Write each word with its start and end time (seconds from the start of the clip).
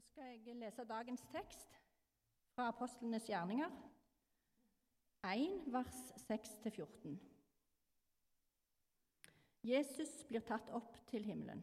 Da 0.00 0.06
skal 0.06 0.24
jeg 0.46 0.56
lese 0.56 0.84
dagens 0.88 1.20
tekst 1.28 1.74
fra 2.54 2.70
Apostlenes 2.70 3.26
gjerninger, 3.28 3.68
1 5.28 5.66
vers 5.74 5.98
6-14. 6.22 7.18
Jesus 9.68 10.14
blir 10.30 10.40
tatt 10.48 10.72
opp 10.72 10.96
til 11.10 11.28
himmelen. 11.28 11.60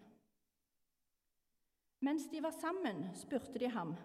Mens 2.05 2.27
de 2.29 2.43
var 2.45 2.53
sammen, 2.59 3.07
spurte 3.17 3.57
de 3.57 3.71
ham, 3.73 3.95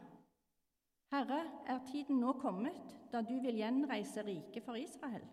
Herre, 1.13 1.43
er 1.69 1.85
tiden 1.93 2.25
nå 2.25 2.33
kommet 2.41 2.97
da 3.13 3.21
du 3.21 3.37
vil 3.45 3.61
gjenreise 3.61 4.25
riket 4.25 4.65
for 4.65 4.81
Israel? 4.81 5.29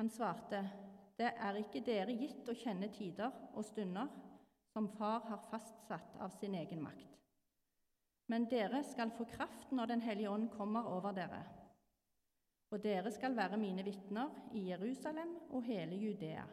Han 0.00 0.08
svarte, 0.08 0.64
Det 1.18 1.28
er 1.36 1.60
ikke 1.60 1.84
dere 1.84 2.16
gitt 2.16 2.48
å 2.48 2.56
kjenne 2.56 2.88
tider 2.96 3.36
og 3.52 3.68
stunder 3.68 4.08
som 4.72 4.88
Far 4.96 5.28
har 5.28 5.48
fastsatt 5.52 6.16
av 6.16 6.32
sin 6.40 6.56
egen 6.56 6.80
makt. 6.88 7.19
Men 8.30 8.46
dere 8.46 8.84
skal 8.86 9.10
få 9.10 9.24
kraft 9.26 9.72
når 9.74 9.86
Den 9.90 10.02
hellige 10.06 10.30
ånd 10.30 10.48
kommer 10.54 10.86
over 10.86 11.12
dere. 11.12 11.42
Og 12.70 12.82
dere 12.82 13.10
skal 13.10 13.34
være 13.36 13.58
mine 13.58 13.82
vitner 13.82 14.30
i 14.54 14.68
Jerusalem 14.68 15.34
og 15.50 15.64
hele 15.66 15.96
Judea, 15.98 16.44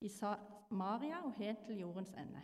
i 0.00 0.08
Samaria 0.08 1.24
og 1.24 1.32
helt 1.34 1.64
til 1.66 1.80
jordens 1.80 2.12
ende. 2.14 2.42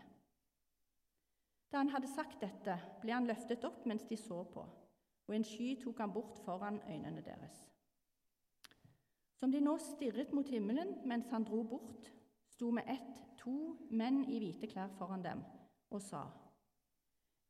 Da 1.71 1.79
han 1.79 1.93
hadde 1.95 2.11
sagt 2.11 2.41
dette, 2.43 2.75
ble 3.03 3.15
han 3.15 3.29
løftet 3.31 3.65
opp 3.65 3.85
mens 3.87 4.09
de 4.11 4.19
så 4.19 4.43
på, 4.43 4.65
og 5.29 5.37
en 5.37 5.47
sky 5.47 5.77
tok 5.79 6.03
han 6.03 6.13
bort 6.13 6.43
foran 6.45 6.81
øynene 6.91 7.23
deres. 7.23 7.63
Som 9.39 9.55
de 9.55 9.61
nå 9.63 9.77
stirret 9.79 10.35
mot 10.35 10.49
himmelen 10.51 10.97
mens 11.07 11.31
han 11.31 11.47
dro 11.47 11.63
bort, 11.63 12.11
sto 12.51 12.75
med 12.75 12.91
ett 12.91 13.23
to 13.39 13.77
menn 13.91 14.25
i 14.27 14.43
hvite 14.43 14.67
klær 14.67 14.91
foran 14.99 15.23
dem 15.23 15.47
og 15.91 16.03
sa:" 16.03 16.27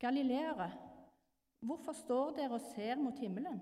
Galileere, 0.00 0.70
hvorfor 1.60 1.96
står 1.96 2.34
dere 2.38 2.56
og 2.56 2.66
ser 2.72 3.00
mot 3.00 3.18
himmelen? 3.20 3.60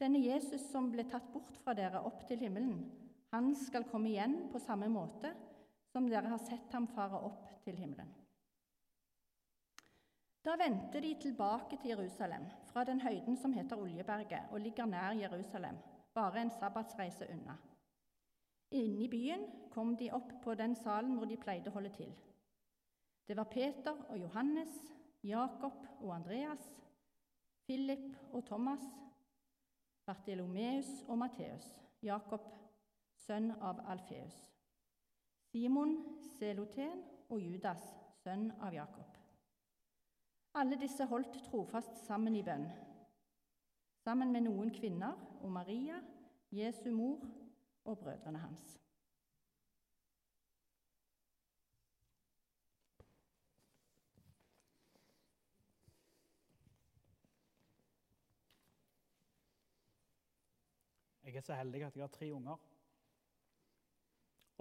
Denne 0.00 0.22
Jesus 0.22 0.62
som 0.70 0.88
ble 0.92 1.04
tatt 1.08 1.28
bort 1.32 1.58
fra 1.60 1.74
dere 1.76 2.00
opp 2.08 2.24
til 2.28 2.40
himmelen, 2.40 2.80
han 3.30 3.52
skal 3.54 3.86
komme 3.90 4.10
igjen 4.10 4.48
på 4.52 4.62
samme 4.62 4.88
måte 4.90 5.34
som 5.92 6.08
dere 6.08 6.32
har 6.32 6.40
sett 6.42 6.72
ham 6.72 6.88
fare 6.90 7.20
opp 7.28 7.46
til 7.64 7.76
himmelen. 7.78 8.08
Da 10.40 10.54
vendte 10.56 11.02
de 11.04 11.10
tilbake 11.20 11.76
til 11.76 11.92
Jerusalem, 11.92 12.46
fra 12.72 12.84
den 12.88 13.00
høyden 13.00 13.36
som 13.36 13.52
heter 13.52 13.76
Oljeberget, 13.76 14.48
og 14.50 14.60
ligger 14.60 14.88
nær 14.88 15.12
Jerusalem, 15.18 15.76
bare 16.14 16.40
en 16.40 16.52
sabbatsreise 16.54 17.28
unna. 17.28 17.58
Inne 18.72 19.04
i 19.04 19.08
byen 19.10 19.44
kom 19.70 19.96
de 20.00 20.08
opp 20.14 20.32
på 20.42 20.54
den 20.54 20.74
salen 20.78 21.18
hvor 21.18 21.28
de 21.28 21.36
pleide 21.36 21.68
å 21.68 21.74
holde 21.74 21.92
til. 21.92 22.14
Det 23.28 23.36
var 23.36 23.50
Peter 23.52 23.98
og 24.08 24.16
Johannes, 24.18 24.72
Jakob 25.22 25.86
og 26.00 26.14
Andreas, 26.14 26.64
Philip 27.66 28.16
og 28.32 28.44
Thomas, 28.44 28.80
Bartilomeus 30.06 30.88
og 31.08 31.18
Matteus, 31.18 31.66
Jakob, 32.02 32.46
sønn 33.20 33.50
av 33.60 33.82
Alfeus, 33.92 34.36
Simon 35.50 35.92
Seloten 36.38 37.04
og 37.28 37.40
Judas, 37.44 37.82
sønn 38.24 38.48
av 38.64 38.74
Jakob. 38.74 39.18
Alle 40.56 40.80
disse 40.80 41.06
holdt 41.06 41.36
trofast 41.50 42.00
sammen 42.06 42.34
i 42.34 42.42
bønn, 42.42 42.66
sammen 44.02 44.32
med 44.32 44.48
noen 44.48 44.72
kvinner 44.74 45.18
og 45.44 45.52
Maria, 45.52 46.00
Jesu 46.50 46.88
mor 46.90 47.20
og 47.84 48.00
brødrene 48.00 48.40
hans. 48.40 48.80
Jeg 61.30 61.38
er 61.38 61.46
så 61.46 61.54
heldig 61.54 61.84
at 61.86 61.96
jeg 61.96 62.02
har 62.02 62.10
tre 62.10 62.28
unger. 62.34 62.62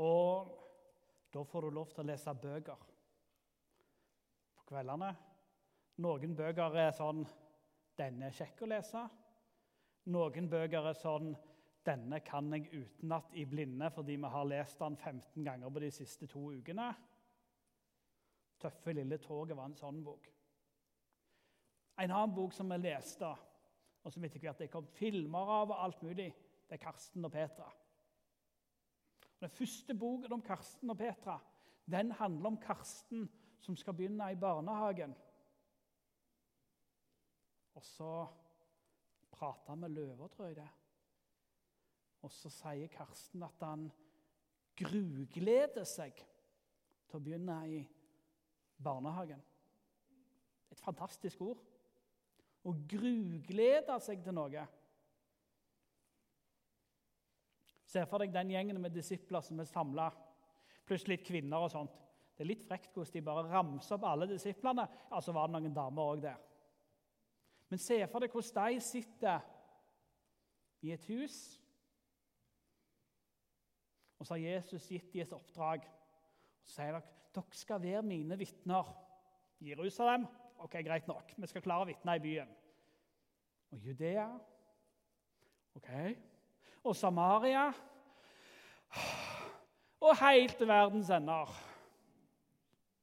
Og 0.05 0.51
da 1.33 1.41
får 1.43 1.65
du 1.65 1.69
lov 1.73 1.89
til 1.89 2.03
å 2.03 2.05
lese 2.05 2.33
bøker 2.37 2.83
på 4.53 4.65
kveldene. 4.69 5.09
Noen 6.05 6.35
bøker 6.37 6.77
er 6.77 6.91
sånn 6.93 7.23
'Denne 7.97 8.27
er 8.27 8.35
kjekk 8.37 8.61
å 8.63 8.69
lese'. 8.69 9.09
Noen 10.13 10.49
bøker 10.49 10.91
er 10.91 10.93
sånn 10.93 11.33
'Denne 11.83 12.19
kan 12.21 12.53
jeg 12.53 12.69
utenat 12.69 13.33
i 13.33 13.45
blinde 13.45 13.89
fordi 13.89 14.15
vi 14.15 14.29
har 14.35 14.45
lest 14.45 14.79
den 14.79 14.95
15 14.95 15.43
ganger 15.43 15.69
på 15.69 15.79
de 15.79 15.91
siste 15.91 16.27
to 16.27 16.51
ukene'. 16.51 16.95
'Tøffe 18.59 18.93
lille 18.93 19.17
toget' 19.17 19.57
var 19.57 19.65
en 19.65 19.75
sånn 19.75 20.03
bok. 20.03 20.29
En 21.97 22.11
annen 22.11 22.35
bok 22.35 22.53
som 22.53 22.69
vi 22.69 22.77
leste, 22.77 23.35
og 24.03 24.13
som 24.13 24.23
etter 24.23 24.39
hvert 24.39 24.59
det 24.59 24.71
kom 24.71 24.85
filmer 24.85 25.39
av 25.39 25.71
og 25.71 25.83
alt 25.83 26.03
mulig, 26.03 26.33
det 26.69 26.77
er 26.77 26.83
Karsten 26.83 27.25
og 27.25 27.31
Petra. 27.33 27.69
Den 29.39 29.49
første 29.49 29.95
boken 29.95 30.33
om 30.33 30.41
Karsten 30.45 30.89
og 30.89 30.97
Petra 30.97 31.39
den 31.89 32.11
handler 32.11 32.51
om 32.51 32.57
Karsten 32.61 33.29
som 33.59 33.75
skal 33.77 33.95
begynne 33.97 34.31
i 34.31 34.37
barnehagen. 34.39 35.15
Og 37.73 37.83
så 37.83 38.27
prater 39.31 39.71
han 39.71 39.79
med 39.79 39.89
løver, 39.89 40.27
tror 40.27 40.45
jeg 40.45 40.55
det. 40.55 40.67
Og 42.21 42.31
så 42.31 42.51
sier 42.51 42.91
Karsten 42.91 43.43
at 43.43 43.63
han 43.63 43.87
grugleder 44.77 45.87
seg 45.87 46.19
til 47.09 47.17
å 47.17 47.23
begynne 47.23 47.57
i 47.71 47.79
barnehagen. 48.83 49.41
Et 50.69 50.81
fantastisk 50.83 51.41
ord. 51.41 51.61
Å 52.67 52.75
gruglede 52.91 53.95
seg 54.03 54.21
til 54.23 54.35
noe. 54.35 54.67
Se 57.89 58.03
for 58.05 58.21
deg 58.21 58.33
den 58.33 58.51
gjengen 58.53 58.77
med 58.81 58.93
disipler 58.93 59.41
som 59.45 59.59
er 59.61 59.69
samla, 59.69 60.09
pluss 60.85 61.07
litt 61.09 61.25
kvinner 61.25 61.65
og 61.65 61.71
sånt. 61.73 61.95
Det 62.37 62.45
er 62.45 62.51
litt 62.51 62.65
frekt 62.67 62.93
hvordan 62.95 63.15
de 63.15 63.25
bare 63.25 63.47
ramser 63.49 63.97
opp 63.97 64.05
alle 64.07 64.29
disiplene. 64.29 64.85
Ja, 65.09 65.21
så 65.21 65.33
var 65.35 65.49
det 65.49 65.57
noen 65.57 65.75
damer 65.75 66.13
òg 66.13 66.21
der. 66.23 66.37
Men 67.69 67.81
se 67.81 67.97
for 68.09 68.23
deg 68.23 68.33
hvordan 68.33 68.75
de 68.77 68.83
sitter 68.85 69.47
i 70.85 70.93
et 70.95 71.09
hus. 71.11 71.37
Og 74.19 74.27
så 74.27 74.35
har 74.35 74.43
Jesus 74.43 74.87
gitt 74.89 75.11
dem 75.13 75.25
et 75.25 75.35
oppdrag. 75.35 75.83
Og 75.83 76.69
så 76.69 76.79
sier 76.79 76.95
dere 76.95 77.17
dere 77.35 77.59
skal 77.59 77.81
være 77.83 78.05
mine 78.05 78.37
vitner. 78.39 78.87
Jerusalem 79.61 80.25
ok, 80.59 80.79
greit 80.83 81.07
nok, 81.07 81.33
vi 81.37 81.47
skal 81.47 81.63
klare 81.63 81.85
å 81.85 81.89
vitne 81.89 82.15
i 82.17 82.23
byen. 82.23 82.49
Og 83.73 83.85
Judea 83.85 84.27
ok, 85.77 85.91
og 86.83 86.95
Samaria 86.95 87.69
og 89.99 90.29
helt 90.29 90.57
til 90.57 90.67
verdens 90.67 91.09
ender. 91.09 91.45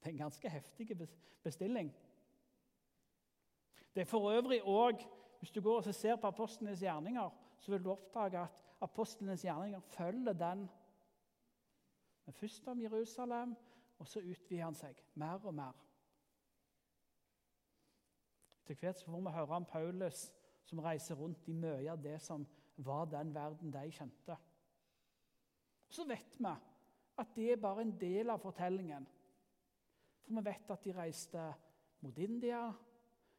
Det 0.01 0.07
er 0.07 0.11
en 0.11 0.25
ganske 0.25 0.51
heftig 0.51 1.09
bestilling. 1.43 1.95
Det 3.95 4.01
er 4.01 4.05
for 4.05 4.31
øvrig 4.31 4.63
òg 4.63 5.07
Hvis 5.39 5.51
du 5.51 5.61
går 5.61 5.77
og 5.77 5.95
ser 5.95 6.17
på 6.17 6.27
apostlenes 6.27 6.81
gjerninger, 6.81 7.31
så 7.59 7.71
vil 7.73 7.85
du 7.85 7.91
oppdage 7.91 8.41
at 8.41 8.49
apostlenes 8.81 9.43
gjerninger 9.43 9.81
følger 9.81 10.33
den. 10.33 10.71
Men 12.25 12.33
først 12.33 12.69
om 12.69 12.81
Jerusalem, 12.83 13.57
og 13.99 14.09
så 14.09 14.21
utvider 14.21 14.65
han 14.65 14.75
seg 14.75 15.03
mer 15.15 15.45
og 15.45 15.55
mer. 15.55 15.73
Til 18.67 18.77
hvert 18.77 19.03
får 19.05 19.21
vi 19.21 19.31
høre 19.31 19.57
om 19.57 19.65
Paulus 19.65 20.33
som 20.65 20.79
reiser 20.79 21.15
rundt 21.15 21.49
i 21.49 21.53
mye 21.53 21.91
av 21.91 22.03
det 22.03 22.17
som 22.23 22.47
var 22.77 23.05
den 23.11 23.35
verden 23.35 23.73
de 23.73 23.91
kjente. 23.91 24.37
Så 25.89 26.05
vet 26.05 26.39
vi 26.39 26.55
at 27.17 27.35
det 27.37 27.53
er 27.53 27.61
bare 27.61 27.83
en 27.87 27.95
del 28.01 28.31
av 28.31 28.43
fortellingen. 28.43 29.07
For 30.27 30.37
vi 30.37 30.45
vet 30.45 30.71
at 30.71 30.85
de 30.85 30.95
reiste 30.97 31.45
mot 32.05 32.19
India, 32.19 32.67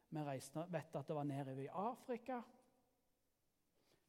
vi 0.09 0.23
vet 0.23 0.95
at 0.95 1.07
det 1.07 1.15
var 1.15 1.27
nede 1.27 1.57
i 1.63 1.67
Afrika. 1.67 2.41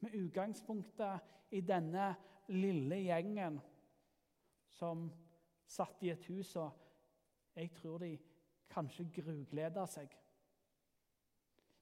Med 0.01 0.15
utgangspunktet 0.15 1.21
i 1.51 1.61
denne 1.61 2.15
lille 2.49 3.01
gjengen 3.03 3.59
som 4.79 5.09
satt 5.69 6.03
i 6.07 6.13
et 6.13 6.25
hus 6.31 6.55
og 6.57 6.85
jeg 7.59 7.73
tror 7.75 7.99
de 7.99 8.13
kanskje 8.71 9.09
grugleda 9.19 9.85
seg 9.91 10.13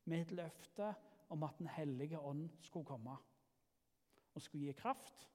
med 0.07 0.23
et 0.25 0.35
løfte 0.39 0.95
om 1.35 1.43
at 1.43 1.59
Den 1.59 1.69
hellige 1.69 2.19
ånd 2.19 2.49
skulle 2.63 2.87
komme 2.87 3.17
og 4.37 4.43
skulle 4.45 4.69
gi 4.69 4.77
kraft. 4.77 5.27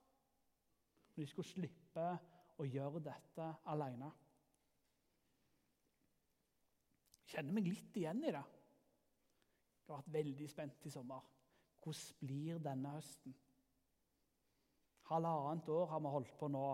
Og 1.12 1.22
de 1.22 1.28
skulle 1.28 1.50
slippe 1.50 2.08
å 2.62 2.68
gjøre 2.68 3.02
dette 3.04 3.48
alene. 3.74 4.12
Jeg 7.22 7.38
kjenner 7.38 7.56
meg 7.58 7.70
litt 7.72 7.98
igjen 7.98 8.22
i 8.28 8.34
det. 8.36 8.44
Jeg 9.82 9.90
har 9.90 10.04
vært 10.04 10.14
veldig 10.14 10.50
spent 10.52 10.86
i 10.86 10.94
sommer. 10.94 11.26
Hvordan 11.82 12.20
blir 12.22 12.62
denne 12.62 12.94
høsten? 12.94 13.34
Halvannet 15.10 15.70
år 15.74 15.90
har 15.92 16.00
vi 16.00 16.14
holdt 16.14 16.38
på 16.40 16.48
nå. 16.52 16.68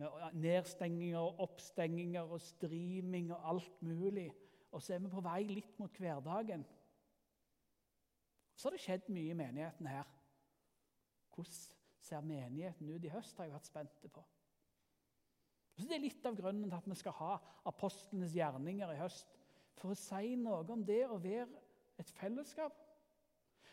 Med 0.00 0.38
nedstenginger, 0.40 1.18
og 1.20 1.42
oppstenginger 1.48 2.30
og 2.32 2.40
streaming 2.40 3.32
og 3.34 3.50
alt 3.50 3.82
mulig. 3.82 4.30
og 4.72 4.82
så 4.82 4.94
er 4.94 5.02
vi 5.04 5.08
på 5.12 5.20
vei 5.20 5.42
litt 5.44 5.78
mot 5.78 5.98
hverdagen. 6.00 6.62
Så 8.56 8.68
har 8.68 8.76
det 8.76 8.80
skjedd 8.80 9.10
mye 9.12 9.34
i 9.34 9.36
menigheten 9.36 9.86
her. 9.90 10.06
Hvordan 11.32 11.52
ser 12.02 12.20
menigheten 12.20 12.90
ut 12.90 13.04
i 13.04 13.12
høst, 13.12 13.36
har 13.36 13.48
jeg 13.48 13.54
vært 13.54 13.70
spent 13.70 14.08
på. 14.12 14.24
Så 15.78 15.88
Det 15.88 15.96
er 15.96 16.04
litt 16.04 16.26
av 16.28 16.36
grunnen 16.36 16.68
til 16.68 16.76
at 16.76 16.88
vi 16.90 16.96
skal 17.00 17.14
ha 17.16 17.32
apostlenes 17.66 18.34
gjerninger 18.36 18.92
i 18.92 19.00
høst. 19.00 19.38
For 19.80 19.94
å 19.94 19.98
si 19.98 20.34
noe 20.36 20.66
om 20.70 20.84
det 20.84 21.06
å 21.08 21.18
være 21.22 21.62
et 21.98 22.10
fellesskap. 22.18 22.76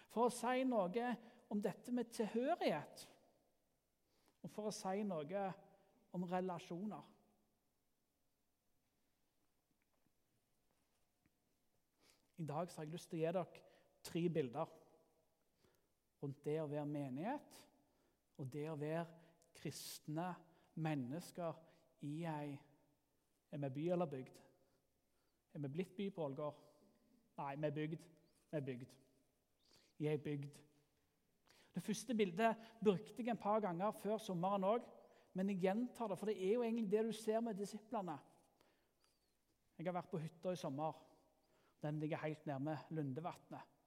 For 0.09 0.29
å 0.29 0.33
si 0.33 0.63
noe 0.65 1.11
om 1.51 1.61
dette 1.61 1.91
med 1.91 2.11
tilhørighet. 2.15 3.05
Og 4.45 4.53
for 4.53 4.69
å 4.69 4.73
si 4.73 5.03
noe 5.03 5.45
om 6.15 6.25
relasjoner. 6.31 7.03
I 12.39 12.45
dag 12.47 12.71
har 12.71 12.85
jeg 12.85 12.93
lyst 12.93 13.11
til 13.11 13.19
å 13.19 13.21
gi 13.21 13.27
dere 13.27 13.65
tre 14.07 14.21
bilder 14.31 14.78
rundt 16.21 16.43
det 16.45 16.59
å 16.61 16.69
være 16.69 16.85
menighet 16.89 17.59
og 18.39 18.47
det 18.53 18.65
å 18.71 18.77
være 18.79 19.05
kristne 19.59 20.29
mennesker 20.79 21.59
i 22.07 22.23
ei 22.29 22.57
Er 23.51 23.57
vi 23.57 23.69
by 23.73 23.83
eller 23.89 24.05
bygd? 24.05 24.35
Er 25.53 25.61
vi 25.63 25.69
blitt 25.73 25.95
by 25.97 26.05
på 26.13 26.25
Ålgård? 26.27 26.57
Nei, 27.39 27.55
vi 27.55 27.65
er 27.65 27.71
bygd. 27.73 28.03
Vi 28.51 28.57
er 28.57 28.65
bygd. 28.67 28.91
I 29.99 30.07
ei 30.11 30.19
bygd. 30.21 30.59
Det 31.73 31.83
første 31.83 32.15
bildet 32.15 32.69
brukte 32.83 33.23
jeg 33.23 33.31
en 33.31 33.41
par 33.41 33.59
ganger 33.63 33.91
før 33.91 34.21
sommeren 34.21 34.67
òg, 34.67 34.85
men 35.33 35.49
jeg 35.49 35.63
gjentar 35.63 36.11
det, 36.11 36.17
for 36.19 36.29
det 36.29 36.37
er 36.37 36.53
jo 36.53 36.63
egentlig 36.63 36.91
det 36.91 37.03
du 37.07 37.11
ser 37.15 37.41
med 37.41 37.57
disiplene. 37.57 38.17
Jeg 39.77 39.87
har 39.87 39.95
vært 39.95 40.11
på 40.11 40.21
hytta 40.21 40.53
i 40.53 40.59
sommer. 40.59 40.93
Den 41.81 41.99
ligger 41.99 42.21
helt 42.21 42.45
nærme 42.45 42.77
Lundevatnet. 42.91 43.78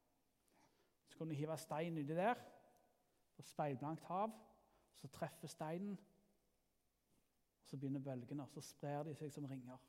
Så 1.13 1.19
kunne 1.19 1.35
du 1.35 1.37
hive 1.37 1.57
stein 1.61 1.99
uti 1.99 2.15
der, 2.17 2.39
på 3.37 3.43
speilblankt 3.45 4.05
hav. 4.09 4.33
Så 4.97 5.09
treffer 5.13 5.49
steinen, 5.49 5.99
og 7.61 7.69
så 7.69 7.77
begynner 7.77 8.01
bølgene, 8.01 8.43
og 8.43 8.49
så 8.49 8.63
sprer 8.65 9.03
de 9.05 9.13
seg 9.19 9.33
som 9.35 9.45
ringer. 9.45 9.81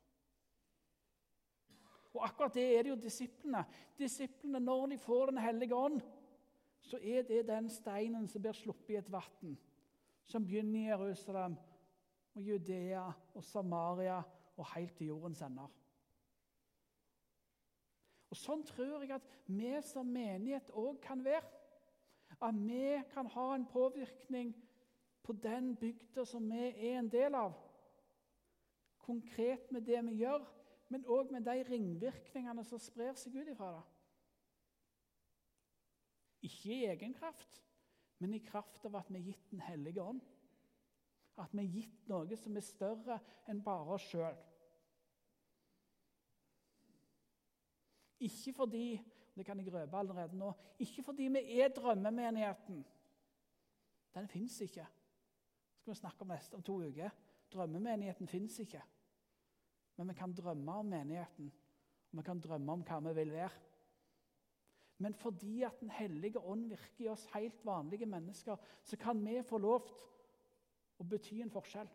Og 2.13 2.25
akkurat 2.27 2.55
det 2.57 2.65
er 2.65 2.83
det 2.83 2.91
jo 2.91 2.99
disiplene. 2.99 3.63
Disiplene, 3.97 4.59
Når 4.59 4.87
de 4.87 4.97
får 4.97 5.25
Den 5.25 5.37
hellige 5.37 5.75
ånd, 5.75 6.01
så 6.81 6.99
er 7.01 7.21
det 7.23 7.47
den 7.47 7.69
steinen 7.69 8.27
som 8.27 8.41
blir 8.41 8.51
sluppet 8.51 8.89
i 8.89 8.97
et 8.99 9.11
vann, 9.11 9.57
som 10.23 10.43
begynner 10.45 10.79
i 10.79 10.89
Jerusalem 10.89 11.55
og 12.35 12.41
Judea 12.41 13.05
og 13.33 13.43
Samaria 13.43 14.21
og 14.57 14.67
helt 14.75 14.97
til 14.97 15.07
jordens 15.07 15.41
ender. 15.41 15.71
Og 18.33 18.39
Sånn 18.41 18.63
tror 18.65 19.03
jeg 19.03 19.11
at 19.13 19.25
vi 19.45 19.75
som 19.85 20.07
menighet 20.09 20.71
òg 20.73 20.97
kan 21.03 21.21
være. 21.21 21.45
At 22.41 22.57
vi 22.57 22.97
kan 23.11 23.27
ha 23.29 23.43
en 23.53 23.67
påvirkning 23.69 24.55
på 25.23 25.35
den 25.37 25.75
bygda 25.77 26.25
som 26.25 26.47
vi 26.49 26.71
er 26.71 26.97
en 26.97 27.11
del 27.13 27.37
av. 27.37 27.53
Konkret 29.05 29.69
med 29.71 29.85
det 29.85 29.99
vi 30.07 30.15
gjør, 30.23 30.47
men 30.89 31.05
òg 31.05 31.29
med 31.31 31.45
de 31.45 31.59
ringvirkningene 31.67 32.65
som 32.65 32.81
sprer 32.81 33.13
seg 33.21 33.37
ut 33.37 33.51
ifra 33.53 33.69
det. 33.75 33.83
Ikke 36.49 36.73
i 36.73 36.87
egen 36.89 37.13
kraft, 37.13 37.61
men 38.17 38.33
i 38.33 38.41
kraft 38.43 38.81
av 38.89 38.97
at 38.97 39.13
vi 39.13 39.21
er 39.21 39.29
gitt 39.29 39.51
Den 39.51 39.61
hellige 39.61 40.01
ånd. 40.01 40.23
At 41.37 41.53
vi 41.53 41.67
er 41.67 41.77
gitt 41.77 42.09
noe 42.09 42.37
som 42.37 42.57
er 42.57 42.65
større 42.65 43.19
enn 43.47 43.61
bare 43.61 43.93
oss 43.93 44.09
sjøl. 44.09 44.41
Ikke 48.23 48.53
fordi 48.55 48.87
det 49.35 49.45
kan 49.45 49.59
jeg 49.59 49.73
røpe 49.73 49.97
allerede 49.97 50.37
nå, 50.37 50.51
ikke 50.79 51.03
fordi 51.03 51.27
vi 51.33 51.59
er 51.59 51.73
drømmemenigheten. 51.73 52.83
Den 54.13 54.27
fins 54.27 54.61
ikke. 54.61 54.85
Det 55.73 55.81
skal 55.81 55.93
vi 55.93 55.99
snakke 55.99 56.21
om 56.21 56.27
neste 56.31 56.55
om 56.55 56.63
to 56.63 56.77
uker. 56.85 57.09
Drømmemenigheten 57.53 58.27
fins 58.27 58.59
ikke. 58.59 58.81
Men 59.97 60.09
vi 60.09 60.13
kan 60.13 60.33
drømme 60.33 60.71
om 60.71 60.85
menigheten, 60.85 61.51
og 62.11 62.17
vi 62.17 62.23
kan 62.25 62.39
drømme 62.39 62.71
om 62.71 62.85
hva 62.85 62.99
vi 62.99 63.13
vil 63.19 63.31
være. 63.31 63.49
Men 64.97 65.13
fordi 65.13 65.63
at 65.63 65.79
Den 65.81 65.89
hellige 65.89 66.39
ånd 66.39 66.69
virker 66.69 67.05
i 67.05 67.07
oss 67.07 67.25
helt 67.33 67.65
vanlige 67.65 68.05
mennesker, 68.05 68.55
så 68.83 68.97
kan 68.97 69.25
vi 69.25 69.41
få 69.43 69.57
lov 69.57 69.87
til 69.87 69.95
å 71.01 71.03
bety 71.09 71.41
en 71.41 71.51
forskjell. 71.51 71.89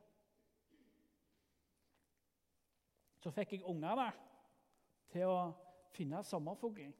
Så 3.18 3.30
fikk 3.34 3.52
jeg 3.52 3.64
ungene 3.66 4.10
til 5.10 5.30
å 5.30 5.67
finne 5.94 6.22
sommerfuglen. 6.26 6.94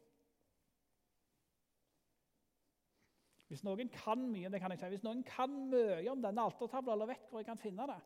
Hvis 3.48 3.64
noen 3.64 3.88
kan 3.88 4.20
mye, 4.28 4.50
det 4.52 4.60
kan 4.60 4.72
jeg 4.74 4.80
si, 4.82 4.90
hvis 4.92 5.04
noen 5.06 5.22
kan 5.24 5.52
mye 5.70 6.04
om 6.12 6.20
denne 6.20 6.44
altertavla, 6.44 6.92
eller 6.92 7.08
vet 7.14 7.30
hvor 7.30 7.40
jeg 7.40 7.48
kan 7.48 7.60
finne 7.60 7.86
det, 7.88 7.98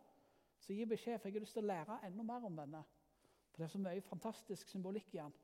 så 0.62 0.74
gi 0.76 0.84
beskjed, 0.86 1.18
for 1.18 1.28
jeg 1.28 1.34
har 1.34 1.42
lyst 1.42 1.56
til 1.58 1.64
å 1.64 1.70
lære 1.72 1.98
enda 2.06 2.26
mer 2.26 2.44
om 2.46 2.58
denne. 2.58 2.82
For 3.50 3.58
Det 3.58 3.66
er 3.66 3.72
så 3.72 3.80
mye 3.82 4.04
fantastisk 4.06 4.70
symbolikk 4.70 5.10
i 5.16 5.18
den. 5.18 5.34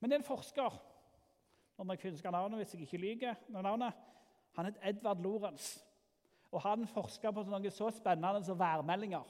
Men 0.00 0.10
det 0.10 0.18
er 0.18 0.20
en 0.22 0.28
forsker 0.28 0.80
når 1.82 1.96
jeg 1.96 2.02
finner 2.02 2.34
navnet 2.34 2.60
hvis 2.60 2.74
jeg 2.74 2.84
ikke 2.84 3.00
lyver. 3.00 3.38
navnet. 3.48 3.94
Han 4.54 4.68
het 4.68 4.78
Edvard 4.82 5.22
Lorentz. 5.22 5.78
Og 6.52 6.60
han 6.62 6.86
forska 6.86 7.32
på 7.32 7.42
noe 7.48 7.70
så 7.72 7.88
spennende 7.90 8.44
som 8.44 8.58
værmeldinger. 8.58 9.24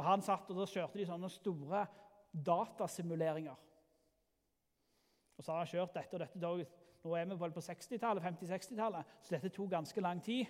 Og 0.00 0.06
han 0.06 0.22
satt 0.24 0.48
og 0.48 0.56
da 0.62 0.64
kjørte 0.64 0.96
de 0.96 1.04
sånne 1.04 1.28
store 1.28 1.82
datasimuleringer. 2.32 3.66
Og 5.36 5.44
så 5.44 5.52
har 5.52 5.60
han 5.60 5.68
kjørt 5.68 5.92
dette 5.98 6.16
og 6.16 6.22
dette. 6.22 6.40
Nå 7.00 7.12
er 7.16 7.28
vi 7.28 7.36
på 7.36 7.64
60-tallet, 7.64 8.24
50-60-tallet, 8.24 9.12
så 9.20 9.34
dette 9.36 9.52
tok 9.52 9.70
ganske 9.72 10.04
lang 10.04 10.22
tid. 10.24 10.48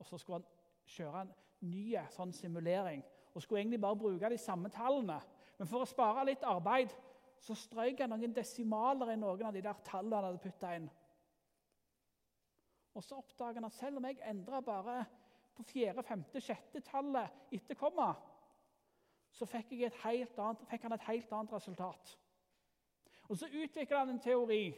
Og 0.00 0.08
så 0.08 0.18
skulle 0.20 0.40
han 0.40 0.48
kjøre 0.88 1.26
en 1.26 1.34
ny 1.68 1.84
sånn 2.16 2.32
simulering 2.32 3.04
og 3.30 3.44
skulle 3.44 3.60
egentlig 3.60 3.80
bare 3.84 3.98
bruke 4.00 4.32
de 4.32 4.40
samme 4.40 4.72
tallene. 4.72 5.20
Men 5.58 5.68
for 5.68 5.84
å 5.84 5.88
spare 5.88 6.24
litt 6.26 6.44
arbeid 6.48 6.92
så 7.40 7.54
strøk 7.56 8.00
han 8.02 8.12
noen 8.12 8.34
desimaler 8.36 9.12
i 9.12 9.20
noen 9.20 9.48
av 9.48 9.54
de 9.56 9.62
der 9.64 9.84
tallene 9.86 10.16
han 10.16 10.28
hadde 10.30 10.42
putta 10.42 10.72
inn. 10.76 10.88
Og 12.96 13.04
så 13.04 13.20
oppdager 13.20 13.60
han 13.60 13.68
at 13.68 13.76
selv 13.76 14.00
om 14.00 14.08
jeg 14.08 14.18
endra 14.28 14.60
bare 14.64 15.02
på 15.60 15.68
fjerde, 15.72 16.02
femte, 16.02 16.40
sjette 16.40 16.80
tallet 16.84 17.52
etter 17.52 17.76
komma, 17.78 18.14
så 19.30 19.46
fikk, 19.46 19.74
annet, 20.00 20.62
fikk 20.70 20.86
han 20.86 20.96
et 20.96 21.06
helt 21.06 21.32
annet 21.32 21.52
resultat. 21.52 22.14
Og 23.28 23.36
Så 23.38 23.46
utvikla 23.46 23.98
han 23.98 24.10
en 24.10 24.20
teori. 24.20 24.74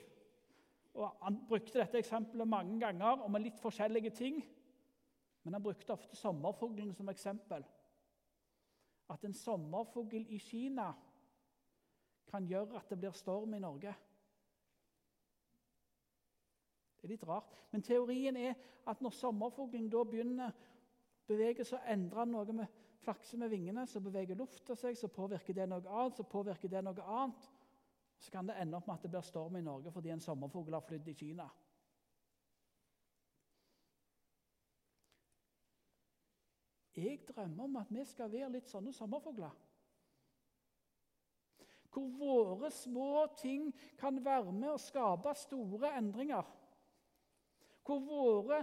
og 0.94 1.16
Han 1.22 1.38
brukte 1.48 1.78
dette 1.78 1.98
eksempelet 1.98 2.48
mange 2.48 2.80
ganger 2.80 3.22
og 3.22 3.30
med 3.30 3.40
litt 3.46 3.60
forskjellige 3.60 4.10
ting. 4.10 4.42
Men 5.42 5.54
han 5.54 5.62
brukte 5.62 5.92
ofte 5.92 6.16
sommerfuglen 6.16 6.94
som 6.94 7.08
eksempel. 7.08 7.64
At 9.10 9.24
en 9.24 9.34
sommerfugl 9.34 10.26
i 10.28 10.38
Kina 10.38 10.92
kan 12.30 12.46
gjøre 12.46 12.76
at 12.76 12.90
det 12.90 12.98
blir 12.98 13.16
storm 13.16 13.54
i 13.54 13.58
Norge. 13.58 13.94
Det 17.00 17.08
er 17.08 17.14
litt 17.16 17.26
rart. 17.26 17.56
Men 17.72 17.82
teorien 17.82 18.36
er 18.36 18.54
at 18.86 19.00
når 19.00 19.10
sommerfuglen 19.16 19.88
da 19.90 20.04
begynner 20.04 20.52
å 21.28 21.64
så 21.66 21.78
seg 21.86 22.22
han 22.22 22.32
noe 22.34 22.54
med 22.56 22.78
flakse 23.02 23.38
med 23.38 23.50
vingene, 23.50 23.86
så 23.86 24.00
beveger 24.00 24.38
lufta 24.38 24.76
seg, 24.78 24.96
så 24.98 25.08
påvirker 25.10 25.56
det 25.56 25.66
noe 25.70 25.82
annet, 25.88 26.16
så 26.18 26.26
påvirker 26.28 26.70
det 26.70 26.82
noe 26.86 27.10
annet 27.22 27.50
så 28.22 28.30
kan 28.30 28.46
det 28.46 28.54
ende 28.54 28.78
opp 28.78 28.86
med 28.86 28.94
at 28.94 29.02
det 29.02 29.10
blir 29.10 29.26
storm 29.26 29.56
i 29.58 29.64
Norge 29.66 29.90
fordi 29.90 30.12
en 30.14 30.22
sommerfugl 30.22 30.76
har 30.76 30.84
flydd 30.86 31.08
i 31.10 31.16
Kina. 31.18 31.48
Jeg 36.94 37.22
drømmer 37.26 37.64
om 37.64 37.78
at 37.80 37.90
vi 37.90 38.04
skal 38.06 38.30
være 38.30 38.52
litt 38.52 38.68
sånne 38.70 38.92
sommerfugler. 38.94 39.54
Hvor 41.92 42.08
våre 42.20 42.70
små 42.72 43.26
ting 43.40 43.72
kan 44.00 44.20
være 44.24 44.52
med 44.54 44.70
å 44.74 44.80
skape 44.80 45.34
store 45.40 45.90
endringer. 45.98 46.46
Hvor 47.82 48.04
våre 48.06 48.62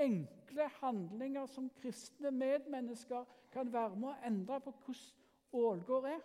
enkle 0.00 0.68
handlinger 0.80 1.46
som 1.50 1.68
kristne 1.80 2.30
medmennesker 2.30 3.24
kan 3.52 3.72
være 3.72 3.96
med 3.96 4.12
å 4.12 4.18
endre 4.28 4.60
på 4.64 4.74
hvordan 4.84 5.22
Ålgård 5.56 6.08
er. 6.10 6.24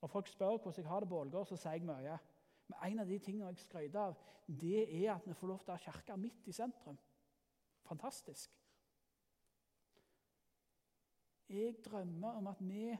Og 0.00 0.10
folk 0.10 0.28
spør 0.30 0.56
hvordan 0.56 0.78
jeg 0.78 0.88
har 0.88 1.02
det 1.02 1.08
på 1.10 1.18
Ålgård, 1.20 1.48
så 1.50 1.58
sier 1.58 1.76
jeg 1.76 1.88
mye. 1.88 2.18
Men 2.70 2.78
en 2.90 3.02
av 3.02 3.10
de 3.10 3.18
tingene 3.22 3.50
jeg 3.50 3.64
skryter 3.64 4.00
av, 4.00 4.14
det 4.46 4.84
er 4.84 5.10
at 5.16 5.26
vi 5.26 5.34
får 5.34 5.50
lov 5.50 5.64
til 5.64 5.74
å 5.74 5.76
ha 5.76 5.82
kirke 5.82 6.16
midt 6.20 6.48
i 6.48 6.54
sentrum. 6.54 6.98
Fantastisk. 7.86 8.54
Jeg 11.50 11.76
drømmer 11.84 12.38
om 12.40 12.48
at 12.50 12.62
vi 12.62 12.90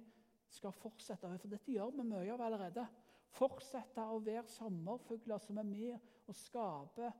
skal 0.54 0.74
fortsette, 0.74 1.30
for 1.38 1.50
dette 1.50 1.72
gjør 1.72 1.94
vi 1.96 2.06
mye 2.06 2.34
av 2.34 2.44
allerede. 2.46 2.84
Fortsette 3.36 4.04
å 4.06 4.20
være 4.22 4.46
sommerfugler 4.50 5.42
som 5.42 5.58
er 5.60 5.66
med 5.66 6.12
og 6.26 6.38
skaper 6.38 7.14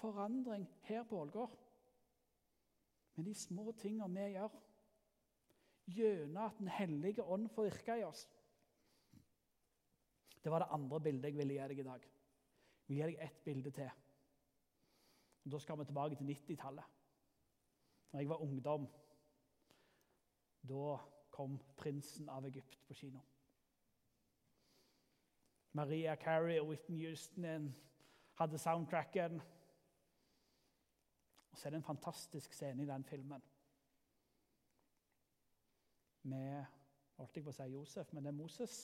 forandring 0.00 0.66
her 0.88 1.04
på 1.04 1.20
Ålgård. 1.20 1.58
med 3.16 3.24
de 3.24 3.34
små 3.34 3.72
tingene 3.72 4.12
vi 4.12 4.32
gjør, 4.32 4.56
gjennom 5.86 6.42
at 6.44 6.58
Den 6.58 6.68
hellige 6.68 7.22
ånd 7.22 7.48
får 7.48 7.64
virke 7.70 7.98
i 8.00 8.04
oss. 8.04 8.26
Det 10.44 10.52
var 10.52 10.58
det 10.58 10.68
andre 10.70 11.00
bildet 11.00 11.24
jeg 11.24 11.36
ville 11.36 11.54
gi 11.54 11.68
deg 11.68 11.78
i 11.78 11.86
dag. 11.86 12.02
Jeg 12.02 12.88
vil 12.88 12.96
gi 12.96 13.02
deg 13.02 13.22
ett 13.24 13.44
bilde 13.44 13.70
til. 13.70 13.90
Da 15.52 15.58
skal 15.58 15.78
vi 15.78 15.84
tilbake 15.84 16.16
til 16.16 16.28
90-tallet. 16.30 16.84
Da 18.12 18.18
jeg 18.18 18.28
var 18.28 18.42
ungdom, 18.42 18.86
da 20.68 20.98
kom 21.30 21.58
'Prinsen 21.76 22.28
av 22.28 22.46
Egypt' 22.46 22.84
på 22.88 22.94
kino. 22.94 23.20
Maria 25.72 26.14
Carey 26.14 26.60
og 26.60 26.68
Whitney 26.68 27.06
Houston 27.06 27.74
hadde 28.34 28.58
soundtracken. 28.58 29.42
Og 31.56 31.60
så 31.60 31.68
er 31.68 31.72
det 31.72 31.78
en 31.80 31.88
fantastisk 31.88 32.52
scene 32.52 32.82
i 32.82 32.86
den 32.86 33.04
filmen 33.04 33.42
med 36.28 36.66
holdt 37.16 37.38
jeg 37.38 37.44
på 37.46 37.52
å 37.54 37.56
si 37.56 37.68
Josef, 37.70 38.10
men 38.12 38.26
det 38.26 38.28
er 38.28 38.36
Moses 38.36 38.74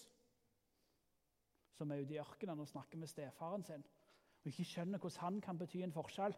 som 1.77 1.91
er 1.93 2.01
ute 2.01 2.15
i 2.15 2.21
ørkenen 2.23 2.63
og 2.63 2.71
snakker 2.71 2.97
med 3.03 3.11
stefaren 3.13 3.67
sin 3.67 3.85
og 3.85 4.49
ikke 4.49 4.65
skjønner 4.71 5.03
hvordan 5.03 5.21
han 5.21 5.43
kan 5.45 5.61
bety 5.61 5.83
en 5.85 5.93
forskjell. 5.93 6.33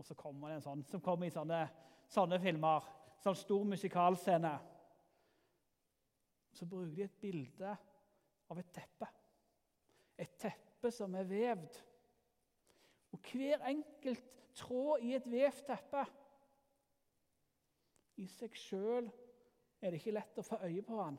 Og 0.00 0.08
så 0.08 0.16
kommer 0.16 0.48
det 0.48 0.56
en 0.62 0.66
sånn 0.70 0.86
som 0.88 1.04
kommer 1.04 1.28
i 1.28 1.34
sånne, 1.34 1.60
sånne 2.08 2.40
filmer. 2.40 2.88
Sånn 3.20 3.36
stor 3.36 3.68
musikalscene. 3.68 4.54
Så 6.56 6.64
bruker 6.64 6.96
de 6.96 7.04
et 7.04 7.20
bilde 7.20 7.76
av 8.48 8.64
et 8.64 8.72
teppe. 8.72 9.12
Et 10.16 10.34
teppe 10.40 10.90
som 10.96 11.14
er 11.20 11.28
vevd. 11.28 11.78
Og 13.12 13.28
hver 13.28 13.68
enkelt 13.68 14.30
tråd 14.60 15.04
i 15.06 15.14
et 15.16 15.26
vevt 15.30 15.66
teppe 15.68 16.04
i 18.20 18.28
seg 18.28 18.56
sjøl 18.58 19.08
er 19.80 19.90
det 19.90 20.00
ikke 20.00 20.14
lett 20.14 20.40
å 20.40 20.44
få 20.44 20.60
øye 20.66 20.82
på 20.84 20.98
han. 21.00 21.16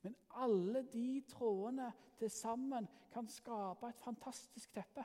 Men 0.00 0.16
alle 0.40 0.82
de 0.88 1.20
trådene 1.28 1.90
til 2.16 2.30
sammen 2.32 2.88
kan 3.12 3.28
skape 3.28 3.90
et 3.90 4.00
fantastisk 4.00 4.72
teppe. 4.72 5.04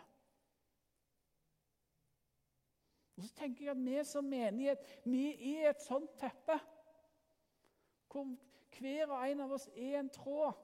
Og 3.16 3.24
så 3.24 3.32
tenker 3.36 3.66
jeg 3.66 3.76
at 3.76 3.84
Vi 3.84 4.04
som 4.08 4.28
menighet 4.28 4.88
vi 5.06 5.28
er 5.56 5.70
et 5.70 5.84
sånt 5.84 6.16
teppe. 6.20 6.58
Hvor 8.12 8.32
hver 8.80 9.12
og 9.12 9.24
en 9.28 9.44
av 9.44 9.52
oss 9.56 9.68
er 9.76 10.00
en 10.00 10.12
tråd 10.12 10.56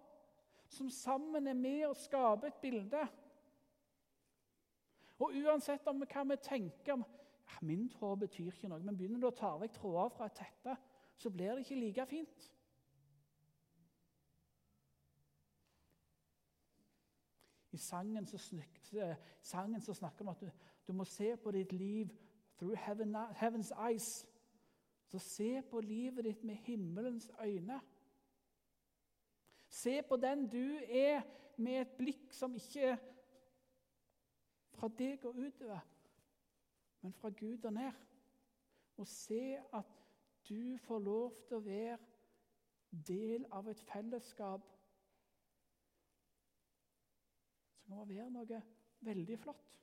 som 0.71 0.89
sammen 0.89 1.47
er 1.47 1.55
med 1.55 1.85
og 1.89 1.97
skaper 1.99 2.47
et 2.47 2.61
bilde. 2.63 3.03
Og 5.21 5.35
uansett 5.43 5.85
om 5.87 6.01
hva 6.01 6.23
vi 6.31 6.37
tenker 6.41 6.95
om 6.95 7.03
ja, 7.05 7.59
Min 7.61 7.89
tråd 7.89 8.23
betyr 8.23 8.49
ikke 8.49 8.69
noe, 8.71 8.81
men 8.81 8.97
begynner 8.97 9.21
du 9.21 9.27
å 9.29 9.35
ta 9.35 9.51
vekk 9.59 9.75
tråder 9.77 10.13
fra 10.15 10.29
et 10.29 10.39
teppe, 10.39 10.75
så 11.19 11.29
blir 11.29 11.53
det 11.53 11.65
ikke 11.65 11.77
like 11.77 12.05
fint. 12.09 12.47
I 17.71 17.77
sangen 17.77 18.25
så, 18.27 18.39
sangen 19.41 19.81
så 19.81 19.93
snakker 19.93 20.23
vi 20.23 20.27
om 20.27 20.33
at 20.33 20.41
du, 20.41 20.49
du, 20.87 20.93
må 20.93 21.05
se 21.07 21.35
på 21.37 21.51
ditt 21.55 21.71
liv 21.71 22.09
through 22.59 22.75
heaven, 22.75 23.15
heaven's 23.39 23.71
eyes. 23.77 24.25
Så 25.07 25.19
se 25.19 25.61
på 25.69 25.79
livet 25.83 26.25
ditt 26.25 26.43
med 26.43 26.55
himmelens 26.65 27.29
øyne. 27.43 27.79
Se 29.69 30.01
på 30.01 30.17
den 30.17 30.47
du 30.51 30.79
er, 30.87 31.21
med 31.57 31.81
et 31.81 31.97
blikk 31.97 32.31
som 32.33 32.55
ikke 32.55 32.95
fra 34.81 34.89
deg 34.97 35.25
og 35.29 35.35
utover, 35.37 35.79
men 37.01 37.13
fra 37.13 37.29
Gud 37.29 37.65
og 37.65 37.73
ned. 37.73 37.91
Og 38.97 39.07
se 39.07 39.59
at 39.73 39.91
du 40.49 40.77
får 40.77 40.99
lov 40.99 41.35
til 41.47 41.59
å 41.59 41.65
være 41.65 41.97
del 43.07 43.45
av 43.53 43.69
et 43.69 43.83
fellesskap 43.91 44.65
som 47.83 47.93
kan 47.93 48.09
være 48.09 48.33
noe 48.33 48.63
veldig 49.05 49.37
flott. 49.45 49.77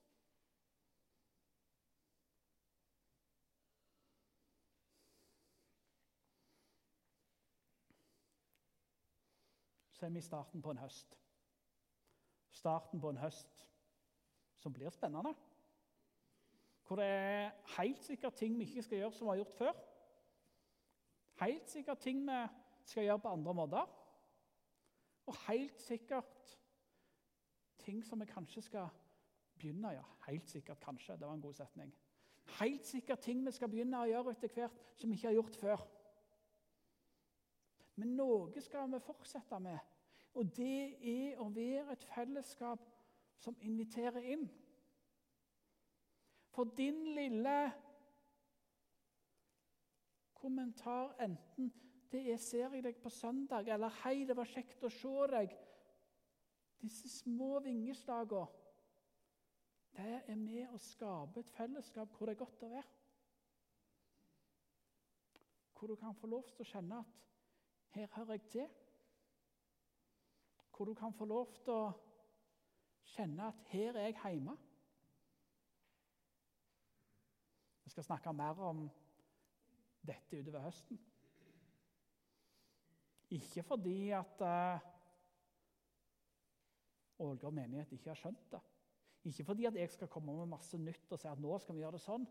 Så 9.94 10.06
er 10.06 10.10
vi 10.10 10.18
i 10.18 10.26
starten 10.26 10.62
på 10.62 10.74
en 10.74 10.82
høst. 10.82 11.18
Starten 12.50 13.00
på 13.00 13.14
en 13.14 13.22
høst 13.22 13.68
som 14.58 14.72
blir 14.72 14.90
spennende. 14.90 15.34
Hvor 16.86 16.96
det 16.96 17.04
er 17.04 17.50
helt 17.78 18.04
sikkert 18.04 18.34
ting 18.34 18.58
vi 18.58 18.64
ikke 18.64 18.82
skal 18.82 18.98
gjøre 18.98 19.12
som 19.12 19.26
vi 19.26 19.30
har 19.30 19.42
gjort 19.42 19.58
før. 19.58 19.72
Helt 21.40 21.70
sikkert 21.70 21.98
ting 21.98 22.22
vi 22.26 22.38
skal 22.84 23.04
gjøre 23.04 23.18
på 23.18 23.28
andre 23.28 23.54
måter. 23.54 23.90
Og 25.26 25.36
helt 25.48 25.80
sikkert 25.80 26.58
ting 27.78 28.04
som 28.04 28.20
vi 28.20 28.26
kanskje 28.26 28.62
skal 28.62 28.88
begynne 29.58 29.90
å 29.90 29.96
gjøre. 29.98 30.16
Helt 30.28 30.50
sikkert 30.50 30.80
kanskje. 30.80 31.16
Det 31.16 31.26
var 31.26 31.36
en 31.36 31.44
god 31.44 31.54
setning. 31.54 31.92
Helt 32.58 32.86
sikkert 32.86 33.20
ting 33.20 33.44
vi 33.46 33.52
skal 33.52 33.68
begynne 33.68 34.00
å 34.00 34.08
gjøre 34.08 34.32
etter 34.32 34.52
hvert 34.54 34.82
som 34.96 35.10
vi 35.10 35.18
ikke 35.18 35.28
har 35.28 35.36
gjort 35.36 35.60
før. 35.60 35.86
Men 37.98 38.14
noe 38.16 38.62
skal 38.62 38.88
vi 38.92 39.00
fortsette 39.02 39.58
med, 39.60 39.78
og 40.38 40.52
det 40.54 40.96
er 41.02 41.40
å 41.42 41.48
være 41.50 41.96
et 41.96 42.04
fellesskap 42.14 42.84
som 43.38 43.56
inviterer 43.60 44.24
inn. 44.34 44.48
For 46.54 46.64
din 46.76 47.04
lille 47.14 47.72
kommentar, 50.34 51.14
enten 51.22 51.72
det 52.12 52.32
er 52.32 52.36
'ser 52.36 52.74
jeg 52.74 52.82
deg 52.82 52.96
på 53.02 53.10
søndag', 53.10 53.68
eller 53.68 53.88
'hei, 53.88 54.24
det 54.24 54.36
var 54.36 54.44
kjekt 54.44 54.84
å 54.84 54.90
se 54.90 55.26
deg', 55.30 55.56
disse 56.82 57.08
små 57.08 57.60
vingeslagene, 57.60 58.46
det 59.96 60.22
er 60.28 60.36
med 60.36 60.68
å 60.68 60.78
skape 60.78 61.40
et 61.40 61.50
fellesskap 61.50 62.08
hvor 62.14 62.26
det 62.26 62.36
er 62.36 62.44
godt 62.44 62.62
å 62.62 62.68
være. 62.68 62.90
Hvor 65.78 65.86
du 65.86 65.96
kan 65.96 66.14
få 66.14 66.26
lov 66.26 66.44
til 66.52 66.62
å 66.62 66.70
kjenne 66.70 66.98
at 66.98 67.06
'her 67.94 68.06
hører 68.06 68.32
jeg 68.32 68.48
til'. 68.48 68.70
Hvor 70.76 70.84
du 70.84 70.94
kan 70.94 71.12
få 71.12 71.24
lov 71.24 71.54
til 71.64 71.72
å 71.72 72.07
kjenne 73.14 73.48
at 73.48 73.60
'her 73.68 73.96
er 73.96 74.06
jeg 74.08 74.16
hjemme'. 74.22 74.56
Vi 77.84 77.90
skal 77.90 78.04
snakke 78.04 78.32
mer 78.32 78.60
om 78.60 78.90
dette 80.06 80.40
utover 80.40 80.60
høsten. 80.60 81.00
Ikke 83.30 83.62
fordi 83.62 84.10
at 84.10 84.40
uh, 84.40 84.80
Ålgård 87.18 87.52
menighet 87.52 87.92
ikke 87.92 88.10
har 88.10 88.18
skjønt 88.20 88.50
det. 88.52 88.60
Ikke 89.24 89.44
fordi 89.44 89.64
at 89.64 89.74
jeg 89.74 89.90
skal 89.90 90.08
komme 90.08 90.36
med 90.36 90.46
masse 90.46 90.78
nytt 90.78 91.12
og 91.12 91.18
si 91.18 91.28
at 91.28 91.40
nå 91.42 91.58
skal 91.58 91.74
vi 91.74 91.82
gjøre 91.82 91.96
det 91.98 92.04
sånn, 92.04 92.26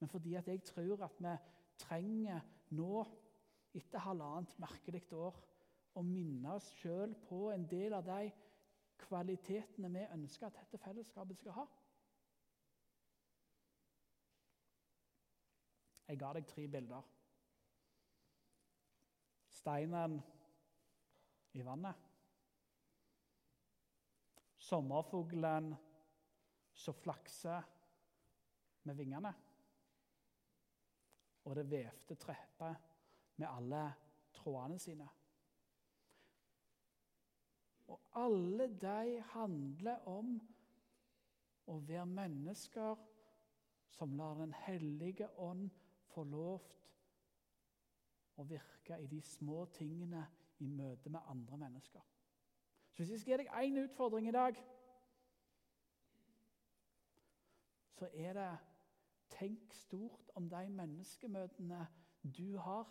men 0.00 0.10
fordi 0.12 0.34
at 0.38 0.48
jeg 0.50 0.62
tror 0.68 1.06
at 1.06 1.16
vi 1.22 1.32
trenger 1.80 2.42
nå, 2.76 3.04
etter 3.74 4.04
halvannet 4.04 4.52
merkelig 4.60 5.06
år, 5.16 5.38
å 5.96 6.02
minne 6.04 6.56
oss 6.56 6.68
sjøl 6.80 7.14
på 7.28 7.46
en 7.52 7.64
del 7.68 7.96
av 7.96 8.04
de 8.06 8.30
kvalitetene 9.02 9.90
vi 9.92 10.04
ønsker 10.14 10.48
at 10.48 10.58
dette 10.60 10.78
fellesskapet 10.80 11.38
skal 11.38 11.56
ha. 11.56 11.66
Jeg 16.08 16.18
ga 16.20 16.32
deg 16.36 16.48
tre 16.48 16.66
bilder. 16.68 17.06
Steinen 19.52 20.18
i 21.56 21.64
vannet. 21.64 22.08
Sommerfuglen 24.62 25.72
som 26.74 26.96
flakser 27.00 27.64
med 28.88 28.98
vingene. 28.98 29.32
Og 31.44 31.56
det 31.58 31.66
vevte 31.70 32.16
treppet 32.20 32.92
med 33.40 33.48
alle 33.48 33.82
trådene 34.36 34.78
sine. 34.78 35.08
Og 37.92 38.00
alle 38.16 38.68
de 38.80 39.20
handler 39.34 40.08
om 40.08 40.36
å 41.68 41.78
være 41.86 42.06
mennesker 42.08 43.08
som 43.92 44.14
lar 44.16 44.38
Den 44.40 44.54
hellige 44.64 45.28
ånd 45.36 45.68
få 46.14 46.24
lov 46.24 46.64
å 48.40 48.46
virke 48.48 48.96
i 48.98 49.06
de 49.06 49.20
små 49.20 49.66
tingene 49.76 50.24
i 50.64 50.68
møte 50.72 51.10
med 51.12 51.28
andre 51.28 51.58
mennesker. 51.66 52.00
Så 52.92 53.02
hvis 53.02 53.10
jeg 53.10 53.20
skal 53.20 53.32
gi 53.32 53.44
deg 53.44 53.52
én 53.60 53.80
utfordring 53.84 54.28
i 54.28 54.34
dag, 54.34 54.58
så 57.96 58.08
er 58.12 58.36
det 58.36 58.50
tenk 59.36 59.72
stort 59.76 60.32
om 60.36 60.48
de 60.50 60.64
menneskemøtene 60.72 61.86
du 62.22 62.56
har. 62.58 62.88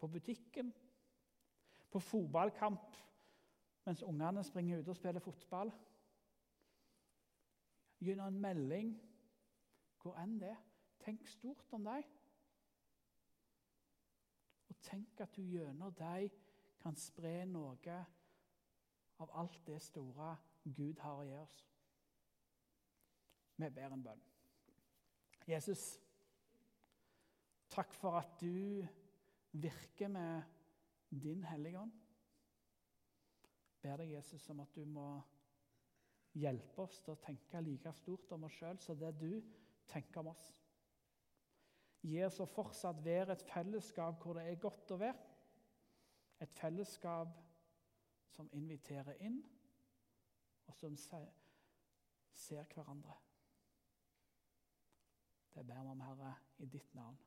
På 0.00 0.08
butikken, 0.08 0.72
på 1.90 2.00
fotballkamp 2.00 2.96
mens 3.84 4.02
ungene 4.02 4.44
springer 4.44 4.78
ut 4.78 4.88
og 4.88 4.96
spiller 4.96 5.20
fotball. 5.20 5.72
Gjennom 8.00 8.34
en 8.34 8.40
melding, 8.40 8.92
hvor 10.02 10.16
enn 10.20 10.38
det. 10.40 10.54
Tenk 11.00 11.26
stort 11.28 11.72
om 11.72 11.84
dem. 11.84 12.04
Og 14.68 14.76
tenk 14.84 15.20
at 15.20 15.36
du 15.36 15.42
gjennom 15.42 15.94
dem 15.98 16.30
kan 16.80 16.96
spre 16.96 17.44
noe 17.48 17.96
av 19.20 19.32
alt 19.42 19.58
det 19.66 19.80
store 19.84 20.36
Gud 20.64 21.00
har 21.02 21.18
å 21.20 21.26
gi 21.26 21.34
oss. 21.36 21.58
Vi 23.60 23.68
ber 23.68 23.92
en 23.92 24.04
bønn. 24.04 24.22
Jesus, 25.48 25.82
takk 27.68 27.92
for 27.96 28.20
at 28.20 28.38
du 28.40 28.86
virker 29.52 30.08
med 30.08 30.59
din 31.10 31.44
Hellige 31.44 31.78
Ånd. 31.78 31.92
ber 33.82 33.96
deg, 33.96 34.12
Jesus, 34.12 34.48
om 34.50 34.60
at 34.60 34.74
du 34.76 34.84
må 34.84 35.22
hjelpe 36.36 36.82
oss 36.84 37.00
til 37.00 37.14
å 37.14 37.22
tenke 37.24 37.62
like 37.64 37.92
stort 37.96 38.32
om 38.36 38.44
oss 38.44 38.58
sjøl 38.58 38.78
som 38.78 38.98
det 38.98 39.14
du 39.18 39.40
tenker 39.90 40.20
om 40.20 40.30
oss. 40.34 40.44
Gi 42.04 42.20
oss 42.24 42.38
å 42.40 42.48
fortsatt 42.48 43.00
være 43.04 43.34
et 43.34 43.46
fellesskap 43.48 44.20
hvor 44.22 44.38
det 44.38 44.46
er 44.48 44.60
godt 44.60 44.92
å 44.94 45.00
være. 45.00 45.24
Et 46.40 46.52
fellesskap 46.56 47.34
som 48.32 48.48
inviterer 48.56 49.18
inn, 49.26 49.40
og 50.68 50.76
som 50.76 50.96
ser 50.96 52.64
hverandre. 52.72 53.16
Det 55.50 55.66
ber 55.66 55.82
vi 55.82 55.92
om, 55.92 56.06
Herre, 56.06 56.36
i 56.62 56.70
ditt 56.70 56.94
navn. 56.94 57.18